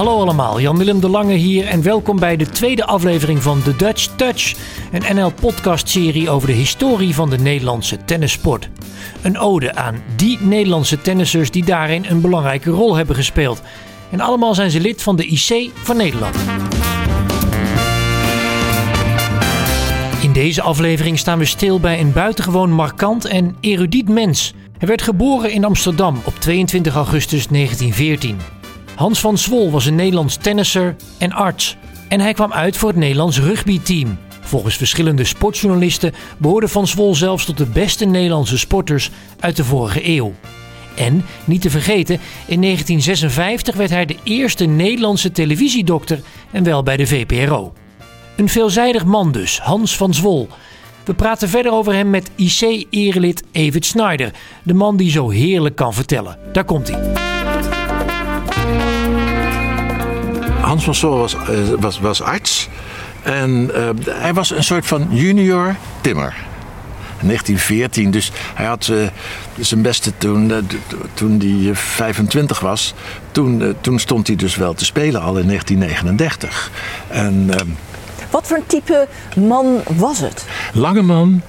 [0.00, 4.06] Hallo allemaal, Jan-Willem de Lange hier en welkom bij de tweede aflevering van The Dutch
[4.16, 4.54] Touch,
[4.92, 8.68] een NL-podcastserie over de historie van de Nederlandse tennissport.
[9.22, 13.62] Een ode aan die Nederlandse tennissers die daarin een belangrijke rol hebben gespeeld.
[14.10, 16.36] En allemaal zijn ze lid van de IC van Nederland.
[20.22, 24.54] In deze aflevering staan we stil bij een buitengewoon markant en erudiet mens.
[24.78, 28.59] Hij werd geboren in Amsterdam op 22 augustus 1914.
[29.00, 31.76] Hans van Zwol was een Nederlands tennisser en arts.
[32.08, 34.18] En hij kwam uit voor het Nederlands rugbyteam.
[34.40, 40.08] Volgens verschillende sportjournalisten behoorde Van Zwol zelfs tot de beste Nederlandse sporters uit de vorige
[40.08, 40.32] eeuw.
[40.94, 42.14] En, niet te vergeten,
[42.46, 46.20] in 1956 werd hij de eerste Nederlandse televisiedokter
[46.50, 47.72] en wel bij de VPRO.
[48.36, 50.48] Een veelzijdig man dus, Hans van Zwol.
[51.04, 55.94] We praten verder over hem met IC-erelid Evert Snyder, de man die zo heerlijk kan
[55.94, 56.38] vertellen.
[56.52, 57.29] Daar komt hij.
[60.70, 61.40] Hans van Sol was, eh,
[61.78, 62.68] was, was arts.
[63.22, 66.34] En uh, hij was een soort van junior timmer.
[67.20, 69.06] 1914, dus hij had uh,
[69.58, 70.56] zijn beste toen, uh,
[71.14, 72.94] toen hij 25 was.
[73.32, 76.70] Toen, toen stond hij dus wel te spelen al in 1939.
[77.08, 77.68] En ehm,
[78.30, 80.44] wat voor een type man was het?
[80.72, 81.42] Lange man,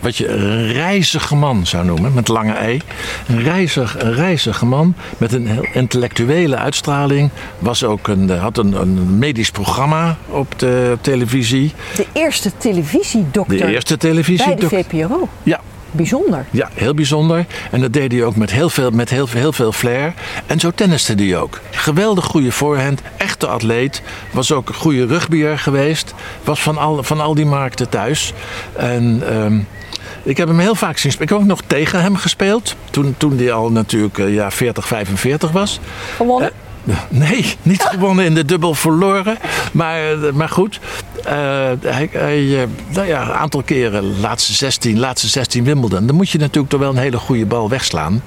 [0.00, 2.80] wat je een reizige man zou noemen, met lange ei.
[3.28, 7.30] Een, reizig, een reizige man met een heel intellectuele uitstraling.
[7.58, 11.72] Was ook een, had een, een medisch programma op de televisie.
[11.96, 13.56] De eerste televisiedokter.
[13.56, 14.68] De eerste televisiedokter.
[14.68, 15.28] Bij de VPRO.
[15.42, 15.60] Ja,
[15.90, 16.44] Bijzonder.
[16.50, 17.46] Ja, heel bijzonder.
[17.70, 20.14] En dat deed hij ook met heel veel, met heel, heel veel flair.
[20.46, 21.60] En zo tenniste hij ook.
[21.70, 24.02] Geweldig goede voorhand, echte atleet.
[24.30, 26.14] Was ook een goede rugbyer geweest.
[26.44, 28.32] Was van al, van al die markten thuis.
[28.72, 29.34] En...
[29.36, 29.66] Um,
[30.22, 31.28] ik heb hem heel vaak zien spelen.
[31.30, 32.76] Ik heb ook nog tegen hem gespeeld.
[32.90, 35.80] Toen, toen hij al natuurlijk uh, ja, 40, 45 was.
[36.16, 36.48] Gewonnen?
[36.48, 36.67] Uh,
[37.08, 39.38] nee, niet gewonnen in de dubbel verloren.
[39.72, 40.00] Maar,
[40.34, 40.80] maar goed,
[41.18, 41.32] uh,
[41.80, 46.06] hij, hij nou ja, een aantal keren, laatste 16, laatste 16 Wimbledon.
[46.06, 48.22] Dan moet je natuurlijk toch wel een hele goede bal wegslaan.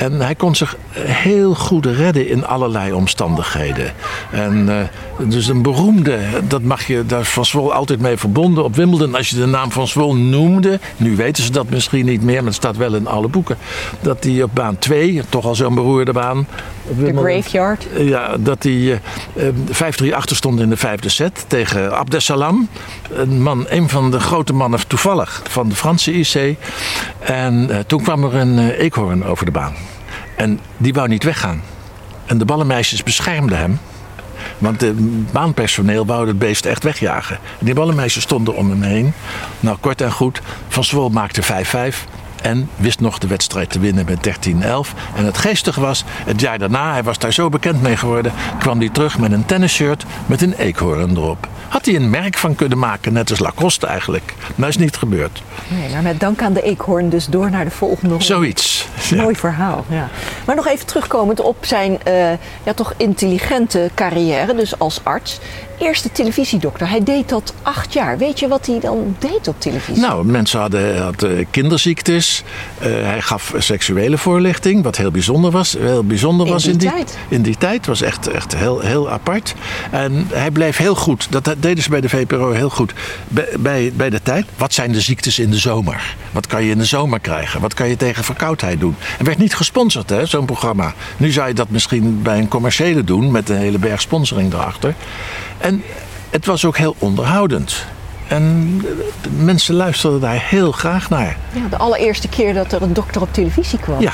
[0.00, 3.92] En hij kon zich heel goed redden in allerlei omstandigheden.
[4.30, 6.18] En uh, dus een beroemde,
[6.48, 8.64] dat mag je, daar is Van altijd mee verbonden.
[8.64, 12.22] Op Wimbledon, als je de naam Van Zwol noemde, nu weten ze dat misschien niet
[12.22, 13.56] meer, maar het staat wel in alle boeken.
[14.00, 16.46] Dat hij op baan 2, toch al zo'n beroerde baan.
[16.98, 17.86] De graveyard.
[17.98, 19.00] Ja, dat hij
[19.34, 22.68] uh, 5-3 achter stond in de vijfde set tegen Abdesalam.
[23.12, 26.56] Een man, een van de grote mannen toevallig van de Franse IC.
[27.18, 29.74] En uh, toen kwam er een eekhoorn over de baan.
[30.40, 31.62] En die wou niet weggaan.
[32.26, 33.78] En de ballenmeisjes beschermden hem.
[34.58, 37.38] Want het baanpersoneel wou het beest echt wegjagen.
[37.58, 39.12] En die ballenmeisjes stonden om hem heen.
[39.60, 40.40] Nou, kort en goed.
[40.68, 42.06] Van Zwol maakte 5-5.
[42.42, 44.52] En wist nog de wedstrijd te winnen met 13-11.
[45.14, 48.78] En het geestige was, het jaar daarna, hij was daar zo bekend mee geworden, kwam
[48.78, 51.48] hij terug met een tennisshirt met een eekhoorn erop.
[51.68, 54.34] Had hij een merk van kunnen maken, net als Lacoste eigenlijk.
[54.54, 55.42] Maar is niet gebeurd.
[55.68, 58.24] Nee, maar met dank aan de eekhoorn dus door naar de volgende ronde.
[58.24, 58.88] Zoiets.
[59.08, 59.22] Ja.
[59.22, 59.84] Mooi verhaal.
[59.88, 60.08] Ja.
[60.46, 62.30] Maar nog even terugkomend op zijn uh,
[62.62, 65.38] ja, toch intelligente carrière, dus als arts.
[65.80, 68.18] Eerste televisiedokter, hij deed dat acht jaar.
[68.18, 70.02] Weet je wat hij dan deed op televisie?
[70.02, 72.42] Nou, mensen hadden, hadden kinderziektes.
[72.78, 75.72] Uh, hij gaf seksuele voorlichting, wat heel bijzonder was.
[75.72, 77.18] Heel bijzonder in was die in die tijd.
[77.28, 79.54] In die tijd was echt, echt heel, heel apart.
[79.90, 81.26] En hij bleef heel goed.
[81.30, 82.92] Dat deden ze bij de VPRO heel goed.
[83.28, 84.46] Bij, bij, bij de tijd.
[84.56, 86.16] Wat zijn de ziektes in de zomer?
[86.32, 87.60] Wat kan je in de zomer krijgen?
[87.60, 88.96] Wat kan je tegen verkoudheid doen?
[89.18, 90.94] En werd niet gesponsord, hè, zo'n programma.
[91.16, 94.94] Nu zou je dat misschien bij een commerciële doen met een hele berg sponsoring erachter.
[95.60, 95.82] En
[96.30, 97.86] het was ook heel onderhoudend.
[98.28, 98.78] En
[99.22, 101.36] de mensen luisterden daar heel graag naar.
[101.52, 104.00] Ja, de allereerste keer dat er een dokter op televisie kwam.
[104.00, 104.12] Ja,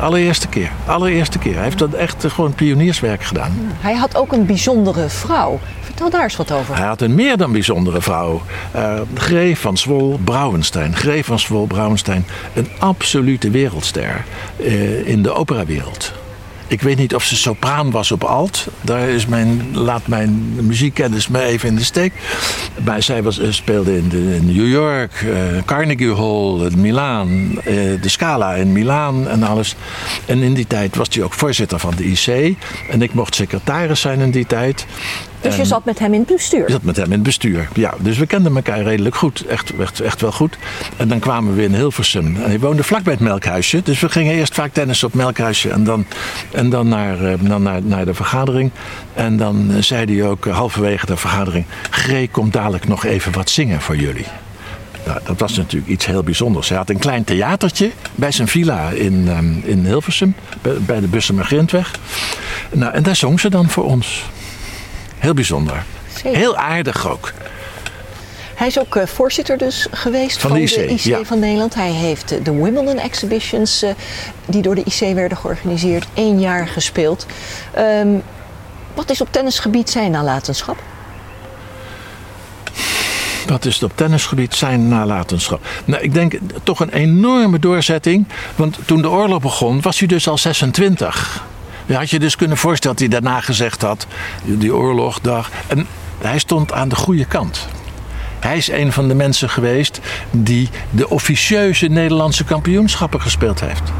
[0.00, 0.70] allereerste keer.
[0.86, 1.54] Allereerste keer.
[1.54, 3.52] Hij heeft dat echt gewoon pionierswerk gedaan.
[3.60, 3.74] Ja.
[3.80, 5.60] Hij had ook een bijzondere vrouw.
[5.80, 6.76] Vertel daar eens wat over.
[6.76, 8.42] Hij had een meer dan bijzondere vrouw.
[8.76, 10.96] Uh, Greef van Zwol Brouwenstein.
[10.96, 12.26] Greef van Zwol Brouwenstein.
[12.54, 14.24] Een absolute wereldster
[14.56, 16.12] uh, in de operawereld.
[16.68, 18.66] Ik weet niet of ze sopraan was op alt.
[18.80, 22.12] Daar is mijn, laat mijn muziekkennis me even in de steek.
[22.84, 24.08] Maar zij was, speelde in,
[24.46, 27.62] New York, uh, Carnegie Hall, in Milaan, uh,
[28.02, 29.76] de Scala in Milaan en alles.
[30.26, 32.56] En in die tijd was hij ook voorzitter van de IC.
[32.90, 34.86] En ik mocht secretaris zijn in die tijd.
[35.40, 36.64] Dus je zat met hem in het bestuur?
[36.66, 37.94] Je zat met hem in het bestuur, ja.
[37.98, 39.46] Dus we kenden elkaar redelijk goed.
[39.46, 40.58] Echt, echt, echt wel goed.
[40.96, 42.36] En dan kwamen we in Hilversum.
[42.36, 43.82] En hij woonde vlakbij het Melkhuisje.
[43.82, 45.70] Dus we gingen eerst vaak tennis op het Melkhuisje.
[45.70, 46.06] En dan,
[46.52, 48.70] en dan, naar, dan naar, naar de vergadering.
[49.14, 51.64] En dan zei hij ook halverwege de vergadering...
[51.90, 54.26] Gree, komt dadelijk nog even wat zingen voor jullie.
[55.06, 56.68] Nou, dat was natuurlijk iets heel bijzonders.
[56.68, 60.34] Hij had een klein theatertje bij zijn villa in, um, in Hilversum,
[60.86, 61.94] bij, de Bussum Grindweg.
[62.72, 64.24] Nou, en daar zong ze dan voor ons.
[65.18, 65.84] Heel bijzonder.
[66.22, 67.32] Heel aardig ook.
[68.54, 71.74] Hij is ook uh, voorzitter dus geweest van, van de IC, van Nederland.
[71.74, 73.90] Hij heeft uh, de Wimbledon Exhibitions, uh,
[74.46, 77.26] die door de IC werden georganiseerd, één jaar gespeeld.
[77.78, 78.22] Um,
[78.94, 80.82] wat is op tennisgebied zijn nalatenschap?
[83.46, 85.60] Wat is op tennisgebied zijn nalatenschap?
[85.84, 88.26] Nou, ik denk toch een enorme doorzetting.
[88.56, 91.46] Want toen de oorlog begon, was hij dus al 26.
[91.96, 94.06] Had je dus kunnen voorstellen dat hij daarna gezegd had:
[94.44, 95.50] die oorlogdag.
[95.66, 95.86] En
[96.18, 97.68] hij stond aan de goede kant.
[98.40, 100.00] Hij is een van de mensen geweest
[100.30, 103.92] die de officieuze Nederlandse kampioenschappen gespeeld heeft.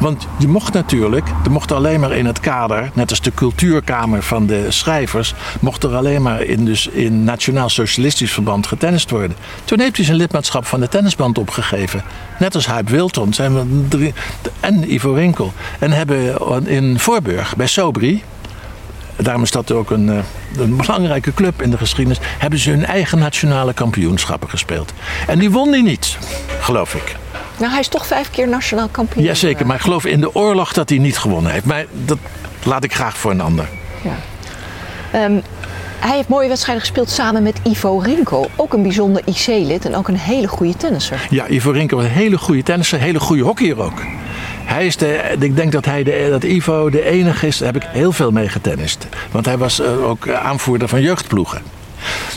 [0.00, 4.22] Want je mocht natuurlijk, er mocht alleen maar in het kader, net als de cultuurkamer
[4.22, 9.36] van de schrijvers, mocht er alleen maar in, dus in Nationaal Socialistisch Verband getennist worden.
[9.64, 12.02] Toen heeft hij zijn lidmaatschap van de tennisband opgegeven.
[12.38, 13.54] Net als Huip Wilton zijn
[13.88, 14.12] we
[14.60, 15.52] en Ivo Winkel.
[15.78, 18.22] En hebben in Voorburg bij Sobri,
[19.16, 20.18] daarom is dat ook een, eh,
[20.58, 22.18] een, belangrijke club in de geschiedenis.
[22.38, 24.92] Hebben ze hun eigen nationale kampioenschappen gespeeld.
[25.26, 26.18] En die won die niet,
[26.60, 27.17] geloof ik.
[27.58, 29.24] Nou, hij is toch vijf keer nationaal kampioen.
[29.24, 31.64] Jazeker, maar ik geloof in de oorlog dat hij niet gewonnen heeft.
[31.64, 32.18] Maar dat
[32.62, 33.68] laat ik graag voor een ander.
[34.02, 35.24] Ja.
[35.24, 35.42] Um,
[35.98, 38.46] hij heeft mooie wedstrijden gespeeld samen met Ivo Rinko.
[38.56, 41.26] Ook een bijzonder IC-lid en ook een hele goede tennisser.
[41.30, 42.98] Ja, Ivo Rinko, een hele goede tennisser.
[42.98, 44.02] Een hele goede hockeyer ook.
[44.64, 47.82] Hij is de, ik denk dat, hij de, dat Ivo de enige is, daar heb
[47.82, 49.06] ik heel veel mee getennist.
[49.30, 51.62] Want hij was eh, ook aanvoerder van jeugdploegen.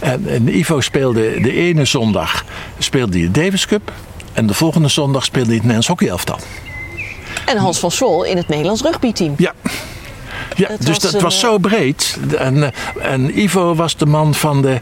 [0.00, 2.44] En, en Ivo speelde de ene zondag
[2.78, 3.92] speelde hij de Davis Cup.
[4.36, 6.38] En de volgende zondag speelde hij het Nederlands hockeyelftal.
[7.46, 9.34] En Hans van Sol in het Nederlands rugbyteam.
[9.36, 9.52] Ja,
[10.56, 12.18] ja, dus dat was zo breed.
[12.38, 14.70] En, eh, en Ivo was de man van de.
[14.70, 14.80] Eh,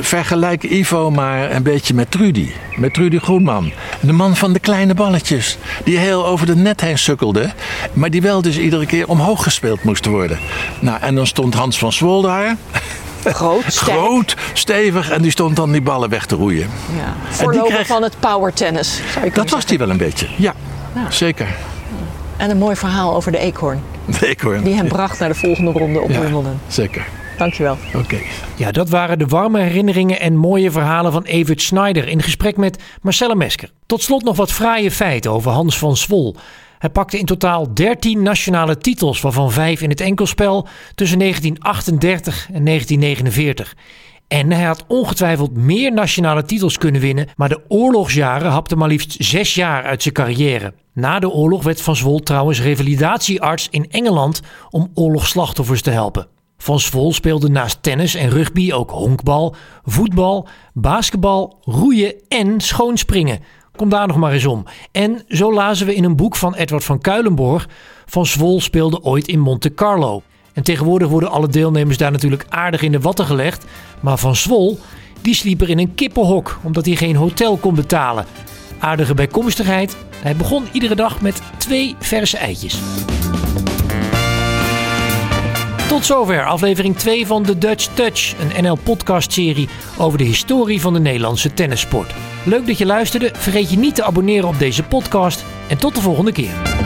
[0.00, 2.50] vergelijk Ivo maar een beetje met Trudy.
[2.76, 3.72] Met Trudy Groenman.
[4.00, 5.58] De man van de kleine balletjes.
[5.84, 7.52] Die heel over de net heen sukkelde.
[7.92, 10.38] Maar die wel dus iedere keer omhoog gespeeld moest worden.
[10.80, 12.56] Nou, en dan stond Hans van Zwol daar.
[13.24, 15.10] Groot, Groot, stevig.
[15.10, 16.70] En die stond dan die ballen weg te roeien.
[16.96, 17.14] Ja.
[17.30, 17.86] Voorloper kreeg...
[17.86, 19.00] van het power tennis.
[19.34, 20.54] Dat was hij wel een beetje, ja.
[20.94, 21.10] ja.
[21.10, 21.46] Zeker.
[22.36, 23.82] En een mooi verhaal over de eekhoorn.
[24.04, 24.62] De eekhoorn.
[24.62, 26.60] Die hem bracht naar de volgende ronde op ja, Wimbledon.
[26.66, 27.06] Zeker.
[27.38, 27.76] Dankjewel.
[27.94, 28.18] Oké.
[28.56, 32.82] Ja, dat waren de warme herinneringen en mooie verhalen van Evert Schneider in gesprek met
[33.02, 33.70] Marcelle Mesker.
[33.86, 36.36] Tot slot nog wat fraaie feiten over Hans van Zwol.
[36.78, 42.64] Hij pakte in totaal 13 nationale titels, waarvan 5 in het enkelspel tussen 1938 en
[42.64, 43.76] 1949.
[44.28, 49.16] En hij had ongetwijfeld meer nationale titels kunnen winnen, maar de oorlogsjaren hapten maar liefst
[49.18, 50.74] zes jaar uit zijn carrière.
[50.92, 54.40] Na de oorlog werd Van Zwol trouwens revalidatiearts in Engeland
[54.70, 56.26] om oorlogsslachtoffers te helpen.
[56.58, 59.54] Van Zwol speelde naast tennis en rugby ook honkbal,
[59.84, 63.40] voetbal, basketbal, roeien en schoonspringen.
[63.78, 64.64] Kom daar nog maar eens om.
[64.92, 67.68] En zo lazen we in een boek van Edward van Kuilenborg:
[68.06, 70.22] Van Zwol speelde ooit in Monte Carlo.
[70.52, 73.64] En tegenwoordig worden alle deelnemers daar natuurlijk aardig in de watten gelegd.
[74.00, 74.78] Maar Van Zwol,
[75.20, 78.26] die sliep er in een kippenhok omdat hij geen hotel kon betalen.
[78.78, 82.78] Aardige bijkomstigheid, hij begon iedere dag met twee verse eitjes.
[85.88, 89.68] Tot zover aflevering 2 van The Dutch Touch, een NL-podcast-serie
[89.98, 92.14] over de historie van de Nederlandse tennissport.
[92.44, 93.30] Leuk dat je luisterde.
[93.32, 96.77] Vergeet je niet te abonneren op deze podcast en tot de volgende keer.